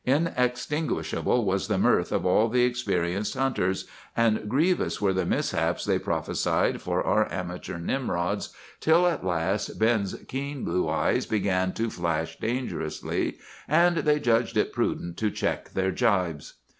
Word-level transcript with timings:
Inextinguishable 0.03 1.45
was 1.45 1.67
the 1.67 1.77
mirth 1.77 2.11
of 2.11 2.25
all 2.25 2.49
the 2.49 2.63
experienced 2.63 3.35
hunters, 3.35 3.85
and 4.17 4.49
grievous 4.49 4.99
were 4.99 5.13
the 5.13 5.27
mishaps 5.27 5.85
they 5.85 5.99
prophesied 5.99 6.81
for 6.81 7.03
our 7.03 7.31
amateur 7.31 7.77
Nimrods 7.77 8.49
till 8.79 9.05
at 9.05 9.23
last 9.23 9.77
Ben's 9.77 10.15
keen 10.27 10.63
blue 10.65 10.89
eyes 10.89 11.27
began 11.27 11.71
to 11.73 11.91
flash 11.91 12.35
dangerously, 12.39 13.37
and 13.67 13.97
they 13.97 14.19
judged 14.19 14.57
it 14.57 14.73
prudent 14.73 15.17
to 15.17 15.29
check 15.29 15.71
their 15.75 15.91
jibes. 15.91 16.55